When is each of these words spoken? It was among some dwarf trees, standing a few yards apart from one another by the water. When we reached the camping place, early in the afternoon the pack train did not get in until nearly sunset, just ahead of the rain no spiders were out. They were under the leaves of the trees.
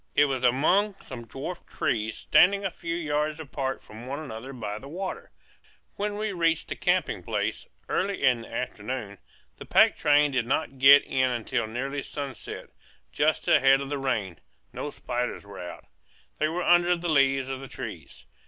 It 0.15 0.25
was 0.25 0.43
among 0.43 0.93
some 0.95 1.27
dwarf 1.27 1.63
trees, 1.67 2.17
standing 2.17 2.65
a 2.65 2.71
few 2.71 2.95
yards 2.95 3.39
apart 3.39 3.83
from 3.83 4.07
one 4.07 4.17
another 4.17 4.51
by 4.51 4.79
the 4.79 4.87
water. 4.87 5.29
When 5.95 6.17
we 6.17 6.31
reached 6.31 6.69
the 6.69 6.75
camping 6.75 7.21
place, 7.21 7.67
early 7.87 8.23
in 8.23 8.41
the 8.41 8.51
afternoon 8.51 9.19
the 9.57 9.65
pack 9.65 9.95
train 9.99 10.31
did 10.31 10.47
not 10.47 10.79
get 10.79 11.03
in 11.03 11.29
until 11.29 11.67
nearly 11.67 12.01
sunset, 12.01 12.71
just 13.11 13.47
ahead 13.47 13.79
of 13.79 13.89
the 13.89 13.99
rain 13.99 14.39
no 14.73 14.89
spiders 14.89 15.45
were 15.45 15.59
out. 15.61 15.85
They 16.39 16.47
were 16.47 16.63
under 16.63 16.95
the 16.95 17.07
leaves 17.07 17.47
of 17.47 17.59
the 17.59 17.67
trees. 17.67 18.25